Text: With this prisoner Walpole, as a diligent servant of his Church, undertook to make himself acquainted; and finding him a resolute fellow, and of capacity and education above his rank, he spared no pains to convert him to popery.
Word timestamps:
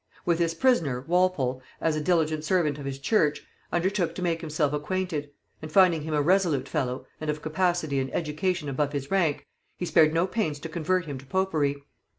With 0.25 0.39
this 0.39 0.55
prisoner 0.55 1.01
Walpole, 1.01 1.61
as 1.79 1.95
a 1.95 2.01
diligent 2.01 2.43
servant 2.43 2.79
of 2.79 2.85
his 2.85 2.97
Church, 2.97 3.45
undertook 3.71 4.15
to 4.15 4.23
make 4.23 4.41
himself 4.41 4.73
acquainted; 4.73 5.29
and 5.61 5.71
finding 5.71 6.01
him 6.01 6.15
a 6.15 6.23
resolute 6.23 6.67
fellow, 6.67 7.05
and 7.21 7.29
of 7.29 7.43
capacity 7.43 7.99
and 7.99 8.11
education 8.11 8.67
above 8.67 8.93
his 8.93 9.11
rank, 9.11 9.45
he 9.77 9.85
spared 9.85 10.11
no 10.11 10.25
pains 10.25 10.57
to 10.61 10.69
convert 10.69 11.05
him 11.05 11.19
to 11.19 11.25
popery. 11.27 11.75